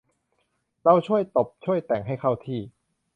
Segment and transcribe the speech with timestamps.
[0.83, 2.59] เราช่วยตบ ช่วยแต่ง ให้เข้าที่